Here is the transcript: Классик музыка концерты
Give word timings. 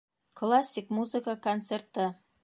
Классик 0.39 0.87
музыка 0.95 1.35
концерты 1.45 2.05